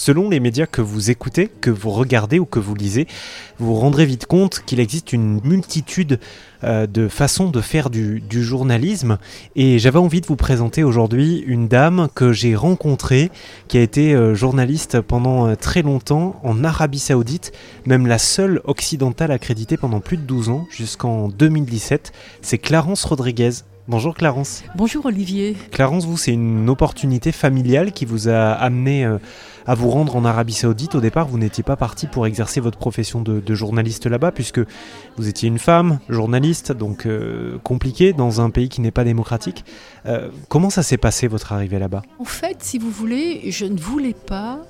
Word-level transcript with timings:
Selon 0.00 0.30
les 0.30 0.40
médias 0.40 0.64
que 0.64 0.80
vous 0.80 1.10
écoutez, 1.10 1.50
que 1.60 1.68
vous 1.68 1.90
regardez 1.90 2.38
ou 2.38 2.46
que 2.46 2.58
vous 2.58 2.74
lisez, 2.74 3.06
vous 3.58 3.66
vous 3.66 3.74
rendrez 3.74 4.06
vite 4.06 4.24
compte 4.24 4.62
qu'il 4.64 4.80
existe 4.80 5.12
une 5.12 5.42
multitude 5.44 6.18
euh, 6.64 6.86
de 6.86 7.06
façons 7.06 7.50
de 7.50 7.60
faire 7.60 7.90
du, 7.90 8.22
journalisme. 8.30 9.18
Et 9.56 9.78
j'avais 9.78 9.98
envie 9.98 10.22
de 10.22 10.26
vous 10.26 10.36
présenter 10.36 10.84
aujourd'hui 10.84 11.44
une 11.46 11.68
dame 11.68 12.08
que 12.14 12.32
j'ai 12.32 12.56
rencontrée, 12.56 13.30
qui 13.68 13.76
a 13.76 13.82
été 13.82 14.14
euh, 14.14 14.34
journaliste 14.34 15.02
pendant 15.02 15.48
euh, 15.48 15.54
très 15.54 15.82
longtemps 15.82 16.40
en 16.44 16.64
Arabie 16.64 16.98
Saoudite, 16.98 17.52
même 17.84 18.06
la 18.06 18.16
seule 18.16 18.62
occidentale 18.64 19.32
accréditée 19.32 19.76
pendant 19.76 20.00
plus 20.00 20.16
de 20.16 20.22
12 20.22 20.48
ans, 20.48 20.66
jusqu'en 20.70 21.28
2017. 21.28 22.12
C'est 22.40 22.56
Clarence 22.56 23.04
Rodriguez. 23.04 23.50
Bonjour 23.90 24.14
Clarence. 24.14 24.62
Bonjour 24.76 25.06
Olivier. 25.06 25.56
Clarence, 25.72 26.04
vous, 26.04 26.16
c'est 26.16 26.32
une 26.32 26.70
opportunité 26.70 27.32
familiale 27.32 27.90
qui 27.90 28.04
vous 28.04 28.28
a 28.28 28.52
amené 28.52 29.04
euh, 29.04 29.18
à 29.66 29.74
vous 29.74 29.90
rendre 29.90 30.14
en 30.14 30.24
Arabie 30.24 30.52
Saoudite. 30.52 30.94
Au 30.94 31.00
départ, 31.00 31.26
vous 31.26 31.38
n'étiez 31.38 31.64
pas 31.64 31.74
parti 31.74 32.06
pour 32.06 32.24
exercer 32.24 32.60
votre 32.60 32.78
profession 32.78 33.20
de, 33.20 33.42
journaliste 33.52 34.06
là-bas, 34.06 34.30
puisque 34.30 34.60
vous 35.16 35.26
étiez 35.26 35.48
une 35.48 35.58
femme, 35.58 35.98
journaliste, 36.08 36.70
donc 36.70 37.04
euh, 37.04 37.58
compliqué 37.64 38.12
dans 38.12 38.40
un 38.40 38.50
pays 38.50 38.68
qui 38.68 38.80
n'est 38.80 38.92
pas 38.92 39.02
démocratique. 39.02 39.64
Euh, 40.06 40.28
comment 40.48 40.70
ça 40.70 40.84
s'est 40.84 40.96
passé 40.96 41.26
votre 41.26 41.52
arrivée 41.52 41.80
là-bas? 41.80 42.02
En 42.20 42.24
fait, 42.24 42.58
si 42.60 42.78
vous 42.78 42.92
voulez, 42.92 43.50
je 43.50 43.64
ne 43.64 43.76
voulais 43.76 44.14
pas 44.14 44.60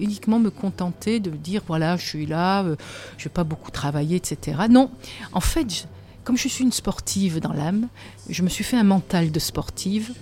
uniquement 0.00 0.40
me 0.40 0.50
contenter 0.50 1.20
de 1.20 1.30
dire 1.30 1.62
voilà, 1.64 1.96
je 1.96 2.06
suis 2.06 2.26
là, 2.26 2.64
je 2.64 2.70
ne 2.70 3.24
vais 3.24 3.30
pas 3.32 3.44
beaucoup 3.44 3.70
travailler, 3.70 4.16
etc. 4.16 4.62
Non, 4.68 4.90
en 5.32 5.40
fait, 5.40 5.72
je, 5.72 5.82
comme 6.28 6.36
je 6.36 6.46
suis 6.46 6.62
une 6.62 6.72
sportive 6.72 7.40
dans 7.40 7.54
l'âme, 7.54 7.88
je 8.28 8.42
me 8.42 8.50
suis 8.50 8.62
fait 8.62 8.76
un 8.76 8.84
mental 8.84 9.30
de 9.30 9.38
sportive. 9.38 10.12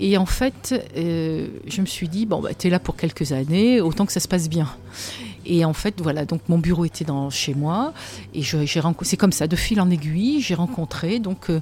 Et 0.00 0.18
en 0.18 0.26
fait, 0.26 0.74
euh, 0.96 1.46
je 1.64 1.80
me 1.80 1.86
suis 1.86 2.08
dit, 2.08 2.26
bon, 2.26 2.40
bah, 2.40 2.54
tu 2.54 2.66
es 2.66 2.70
là 2.70 2.80
pour 2.80 2.96
quelques 2.96 3.30
années, 3.30 3.80
autant 3.80 4.04
que 4.04 4.10
ça 4.10 4.18
se 4.18 4.26
passe 4.26 4.48
bien. 4.48 4.68
Et 5.46 5.64
en 5.64 5.72
fait, 5.72 6.00
voilà, 6.00 6.24
donc 6.24 6.42
mon 6.48 6.58
bureau 6.58 6.84
était 6.84 7.04
dans, 7.04 7.30
chez 7.30 7.54
moi. 7.54 7.92
Et 8.34 8.42
c'est 8.42 9.16
comme 9.16 9.32
ça, 9.32 9.46
de 9.46 9.56
fil 9.56 9.80
en 9.80 9.90
aiguille, 9.90 10.40
j'ai 10.40 10.54
rencontré 10.54 11.18
donc 11.18 11.50
euh, 11.50 11.60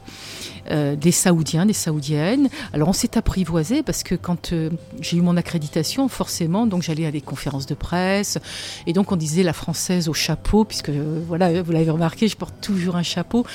euh, 0.71 0.97
des 0.97 1.13
Saoudiens, 1.13 1.67
des 1.67 1.73
Saoudiennes. 1.73 2.49
Alors 2.73 2.89
on 2.89 2.93
s'est 2.93 3.17
apprivoisé 3.17 3.83
parce 3.83 4.03
que 4.03 4.15
quand 4.15 4.53
euh, 4.53 4.71
j'ai 5.01 5.17
eu 5.17 5.21
mon 5.21 5.37
accréditation, 5.37 6.09
forcément, 6.09 6.67
donc 6.67 6.83
j'allais 6.83 7.07
à 7.07 7.11
des 7.11 7.21
conférences 7.21 7.67
de 7.67 7.75
presse. 7.75 8.39
Et 8.87 8.93
donc 8.93 9.13
on 9.13 9.17
disait 9.17 9.43
la 9.43 9.53
française 9.53 10.09
au 10.09 10.15
chapeau, 10.15 10.65
puisque 10.65 10.91
voilà, 10.91 11.63
vous 11.63 11.73
l'avez 11.73 11.91
remarqué, 11.91 12.29
je 12.29 12.37
porte 12.37 12.61
toujours 12.61 12.97
un 12.97 13.03
chapeau. 13.03 13.47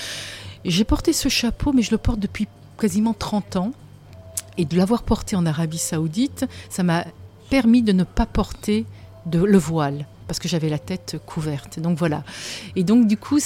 J'ai 0.63 0.83
porté 0.83 1.11
ce 1.11 1.27
chapeau, 1.27 1.73
mais 1.73 1.81
je 1.81 1.91
le 1.91 1.97
porte 1.97 2.19
depuis 2.19 2.47
quasiment 2.79 3.13
30 3.13 3.55
ans. 3.55 3.71
Et 4.57 4.65
de 4.65 4.77
l'avoir 4.77 5.03
porté 5.03 5.35
en 5.35 5.45
Arabie 5.45 5.77
Saoudite, 5.77 6.45
ça 6.69 6.83
m'a 6.83 7.05
permis 7.49 7.81
de 7.81 7.93
ne 7.93 8.03
pas 8.03 8.25
porter 8.25 8.85
le 9.31 9.57
voile 9.57 10.05
parce 10.31 10.39
que 10.39 10.47
j'avais 10.47 10.69
la 10.69 10.79
tête 10.79 11.17
couverte. 11.25 11.81
Donc 11.81 11.97
voilà. 11.97 12.23
Et 12.77 12.85
donc 12.85 13.05
du 13.05 13.17
coup, 13.17 13.37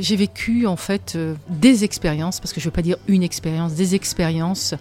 j'ai 0.00 0.16
vécu 0.16 0.66
en 0.66 0.74
fait 0.74 1.12
euh, 1.14 1.36
des 1.48 1.84
expériences, 1.84 2.40
parce 2.40 2.52
que 2.52 2.58
je 2.58 2.66
ne 2.66 2.70
veux 2.70 2.74
pas 2.74 2.82
dire 2.82 2.96
une 3.06 3.22
expérience, 3.22 3.74
des 3.74 3.94
expériences 3.94 4.74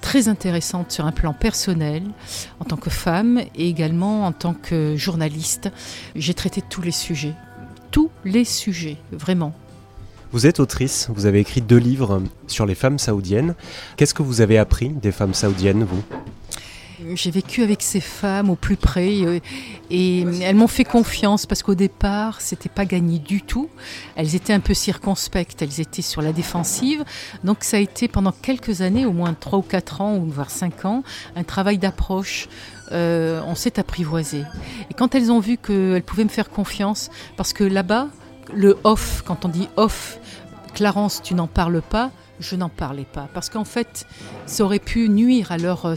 très 0.00 0.28
intéressantes 0.28 0.90
sur 0.90 1.04
un 1.04 1.12
plan 1.12 1.34
personnel, 1.34 2.02
en 2.60 2.64
tant 2.64 2.78
que 2.78 2.88
femme 2.88 3.42
et 3.54 3.68
également 3.68 4.24
en 4.24 4.32
tant 4.32 4.54
que 4.54 4.96
journaliste. 4.96 5.70
J'ai 6.16 6.32
traité 6.32 6.62
tous 6.66 6.80
les 6.80 6.92
sujets, 6.92 7.34
tous 7.90 8.10
les 8.24 8.46
sujets, 8.46 8.96
vraiment. 9.10 9.52
Vous 10.32 10.46
êtes 10.46 10.60
autrice, 10.60 11.10
vous 11.14 11.26
avez 11.26 11.40
écrit 11.40 11.60
deux 11.60 11.76
livres 11.76 12.22
sur 12.46 12.64
les 12.64 12.74
femmes 12.74 12.98
saoudiennes. 12.98 13.54
Qu'est-ce 13.98 14.14
que 14.14 14.22
vous 14.22 14.40
avez 14.40 14.56
appris 14.56 14.88
des 14.88 15.12
femmes 15.12 15.34
saoudiennes, 15.34 15.84
vous? 15.84 16.02
J'ai 17.14 17.30
vécu 17.30 17.62
avec 17.62 17.82
ces 17.82 18.00
femmes 18.00 18.50
au 18.50 18.56
plus 18.56 18.76
près 18.76 19.22
euh, 19.22 19.40
et 19.90 20.20
elles 20.42 20.56
m'ont 20.56 20.66
fait 20.66 20.84
confiance 20.84 21.46
parce 21.46 21.62
qu'au 21.62 21.74
départ, 21.74 22.40
c'était 22.40 22.68
pas 22.68 22.84
gagné 22.84 23.18
du 23.18 23.42
tout. 23.42 23.68
Elles 24.16 24.34
étaient 24.34 24.52
un 24.52 24.60
peu 24.60 24.74
circonspectes, 24.74 25.62
elles 25.62 25.80
étaient 25.80 26.02
sur 26.02 26.22
la 26.22 26.32
défensive. 26.32 27.04
Donc 27.44 27.64
ça 27.64 27.76
a 27.76 27.80
été 27.80 28.08
pendant 28.08 28.32
quelques 28.32 28.80
années, 28.80 29.06
au 29.06 29.12
moins 29.12 29.34
3 29.34 29.58
ou 29.58 29.62
4 29.62 30.00
ans, 30.00 30.18
voire 30.26 30.50
5 30.50 30.84
ans, 30.84 31.02
un 31.36 31.44
travail 31.44 31.78
d'approche. 31.78 32.48
Euh, 32.92 33.40
on 33.46 33.54
s'est 33.54 33.78
apprivoisé. 33.78 34.42
Et 34.90 34.94
quand 34.94 35.14
elles 35.14 35.32
ont 35.32 35.40
vu 35.40 35.56
qu'elles 35.56 36.02
pouvaient 36.02 36.24
me 36.24 36.28
faire 36.28 36.50
confiance, 36.50 37.10
parce 37.36 37.52
que 37.52 37.64
là-bas, 37.64 38.08
le 38.52 38.76
off, 38.84 39.22
quand 39.24 39.44
on 39.44 39.48
dit 39.48 39.68
off, 39.76 40.18
Clarence, 40.74 41.22
tu 41.22 41.34
n'en 41.34 41.46
parles 41.46 41.80
pas, 41.80 42.10
je 42.40 42.56
n'en 42.56 42.68
parlais 42.68 43.06
pas. 43.10 43.28
Parce 43.32 43.48
qu'en 43.48 43.64
fait, 43.64 44.06
ça 44.46 44.64
aurait 44.64 44.78
pu 44.78 45.08
nuire 45.08 45.52
à 45.52 45.58
leur, 45.58 45.94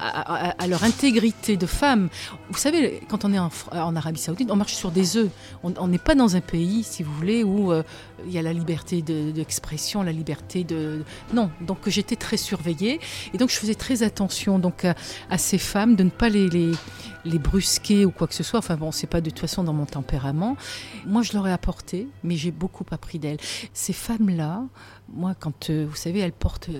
euh, 0.00 0.50
à, 0.58 0.66
leur 0.66 0.82
intégrité 0.82 1.56
de 1.56 1.66
femme. 1.66 2.08
Vous 2.50 2.58
savez, 2.58 3.00
quand 3.08 3.24
on 3.24 3.32
est 3.32 3.38
en, 3.38 3.96
Arabie 3.96 4.20
Saoudite, 4.20 4.50
on 4.50 4.56
marche 4.56 4.74
sur 4.74 4.90
des 4.90 5.16
œufs. 5.16 5.30
On 5.62 5.88
n'est 5.88 5.98
pas 5.98 6.14
dans 6.14 6.36
un 6.36 6.40
pays, 6.40 6.82
si 6.82 7.02
vous 7.02 7.12
voulez, 7.14 7.44
où 7.44 7.72
euh, 7.72 7.82
il 8.26 8.32
y 8.32 8.38
a 8.38 8.42
la 8.42 8.52
liberté 8.52 9.02
d'expression, 9.02 10.02
la 10.02 10.12
liberté 10.12 10.64
de. 10.64 11.04
Non, 11.32 11.50
donc 11.60 11.88
j'étais 11.88 12.16
très 12.16 12.36
surveillée 12.36 13.00
et 13.32 13.38
donc 13.38 13.50
je 13.50 13.56
faisais 13.56 13.74
très 13.74 14.02
attention 14.02 14.58
donc 14.58 14.84
à, 14.84 15.38
ces 15.38 15.58
femmes 15.58 15.94
de 15.94 16.04
ne 16.04 16.10
pas 16.10 16.28
les, 16.28 16.48
les, 16.48 17.38
brusquer 17.38 18.04
ou 18.04 18.10
quoi 18.10 18.26
que 18.26 18.34
ce 18.34 18.42
soit. 18.42 18.58
Enfin 18.58 18.76
bon, 18.76 18.90
c'est 18.90 19.06
pas 19.06 19.20
de 19.20 19.30
toute 19.30 19.40
façon 19.40 19.62
dans 19.62 19.72
mon 19.72 19.86
tempérament. 19.86 20.56
Moi, 21.06 21.22
je 21.22 21.32
leur 21.34 21.46
ai 21.46 21.52
apporté, 21.52 22.08
mais 22.22 22.36
j'ai 22.36 22.50
beaucoup 22.50 22.84
appris 22.90 23.18
d'elles. 23.18 23.38
Ces 23.72 23.92
femmes-là, 23.92 24.64
moi, 25.12 25.34
quand 25.38 25.70
euh, 25.70 25.86
vous 25.88 25.96
savez, 25.96 26.20
elles 26.20 26.32
portent 26.32 26.70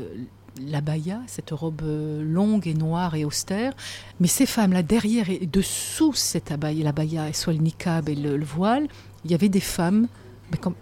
l'abaya, 0.60 1.20
cette 1.26 1.50
robe 1.50 1.82
euh, 1.82 2.22
longue 2.22 2.66
et 2.66 2.74
noire 2.74 3.14
et 3.14 3.24
austère. 3.24 3.72
Mais 4.20 4.28
ces 4.28 4.46
femmes-là, 4.46 4.82
derrière 4.82 5.30
et 5.30 5.46
dessous 5.46 6.12
cette 6.14 6.52
abaya, 6.52 6.84
l'abaya, 6.84 7.32
soit 7.32 7.52
le 7.52 7.60
niqab 7.60 8.08
et 8.08 8.14
le, 8.14 8.44
voile, 8.44 8.88
il 9.24 9.30
y 9.30 9.34
avait 9.34 9.48
des 9.48 9.60
femmes, 9.60 10.08
mais 10.50 10.58
comme, 10.58 10.74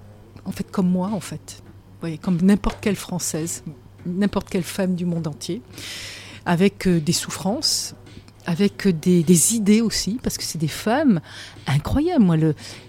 en 0.45 0.53
fait 0.53 0.71
comme 0.71 0.89
moi, 0.89 1.11
en 1.13 1.21
fait. 1.21 1.63
voyez, 2.01 2.19
comme 2.19 2.39
n'importe 2.43 2.79
quelle 2.81 2.97
Française, 2.97 3.63
n'importe 4.07 4.49
quelle 4.51 4.63
femme 4.63 4.95
du 4.95 5.05
monde 5.05 5.27
entier, 5.27 5.63
avec 6.45 6.87
euh, 6.87 7.01
des 7.01 7.13
souffrances, 7.13 7.95
avec 8.47 8.89
des, 8.89 9.55
idées 9.55 9.81
aussi, 9.81 10.19
parce 10.23 10.37
que 10.37 10.45
c'est 10.45 10.59
des 10.59 10.69
femmes 10.69 11.21
incroyables. 11.67 12.25
Moi, 12.25 12.37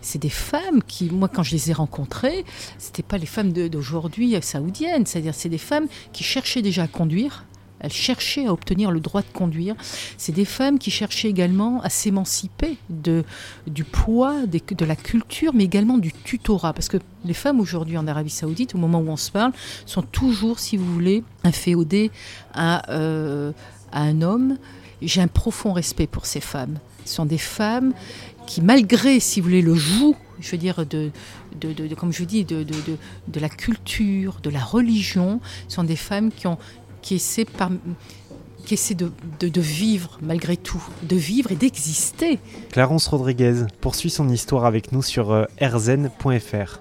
c'est 0.01 0.19
des 0.19 0.29
femmes 0.29 0.81
qui, 0.87 1.09
moi, 1.09 1.27
quand 1.27 1.43
je 1.43 1.51
les 1.51 1.71
ai 1.71 1.73
rencontrées, 1.73 2.45
c'était 2.77 3.03
pas 3.03 3.17
les 3.17 3.25
femmes 3.25 3.53
d'aujourd'hui 3.53 4.35
saoudiennes. 4.41 5.05
C'est-à-dire, 5.05 5.35
c'est 5.35 5.49
des 5.49 5.57
femmes 5.57 5.87
qui 6.11 6.23
cherchaient 6.23 6.61
déjà 6.61 6.83
à 6.83 6.87
conduire. 6.87 7.45
Elles 7.83 7.91
cherchaient 7.91 8.47
à 8.47 8.53
obtenir 8.53 8.91
le 8.91 9.01
droit 9.01 9.21
de 9.21 9.27
conduire. 9.33 9.75
C'est 10.17 10.31
des 10.31 10.45
femmes 10.45 10.79
qui 10.79 10.89
cherchaient 10.89 11.27
également 11.27 11.81
à 11.81 11.89
s'émanciper 11.89 12.77
du 12.89 13.83
poids 13.83 14.45
de 14.47 14.85
la 14.85 14.95
culture, 14.95 15.53
mais 15.53 15.65
également 15.65 15.97
du 15.97 16.13
tutorat. 16.13 16.71
Parce 16.71 16.87
que 16.87 16.97
les 17.25 17.33
femmes 17.33 17.59
aujourd'hui 17.59 17.97
en 17.97 18.07
Arabie 18.07 18.29
Saoudite, 18.29 18.73
au 18.73 18.77
moment 18.77 18.99
où 18.99 19.09
on 19.09 19.17
se 19.17 19.31
parle, 19.31 19.51
sont 19.85 20.01
toujours, 20.01 20.59
si 20.59 20.77
vous 20.77 20.91
voulez, 20.91 21.23
inféodées 21.43 22.09
à, 22.53 22.89
euh, 22.91 23.51
à 23.93 24.01
un 24.01 24.21
homme 24.21 24.57
j'ai 25.07 25.21
un 25.21 25.27
profond 25.27 25.73
respect 25.73 26.07
pour 26.07 26.25
ces 26.25 26.39
femmes. 26.39 26.79
Ce 27.05 27.15
sont 27.15 27.25
des 27.25 27.37
femmes 27.37 27.93
qui, 28.47 28.61
malgré, 28.61 29.19
si 29.19 29.39
vous 29.39 29.47
voulez, 29.47 29.61
le 29.61 29.75
joug, 29.75 30.15
je 30.39 30.51
veux 30.51 30.57
dire, 30.57 30.85
de, 30.85 31.11
de, 31.59 31.95
comme 31.95 32.13
je 32.13 32.23
dis, 32.23 32.45
de, 32.45 32.63
de, 32.63 33.39
la 33.39 33.49
culture, 33.49 34.39
de 34.41 34.49
la 34.49 34.63
religion, 34.63 35.39
sont 35.67 35.83
des 35.83 35.95
femmes 35.95 36.31
qui, 36.31 36.47
ont, 36.47 36.57
qui 37.01 37.15
essaient, 37.15 37.45
par, 37.45 37.71
qui 38.65 38.73
essaient 38.73 38.95
de, 38.95 39.11
de, 39.39 39.61
vivre 39.61 40.19
malgré 40.21 40.57
tout, 40.57 40.83
de 41.03 41.15
vivre 41.15 41.51
et 41.51 41.55
d'exister. 41.55 42.39
Clarence 42.71 43.07
Rodriguez 43.07 43.65
poursuit 43.81 44.09
son 44.09 44.29
histoire 44.29 44.65
avec 44.65 44.91
nous 44.91 45.03
sur 45.03 45.31
euh, 45.31 45.45
rzn.fr. 45.61 46.79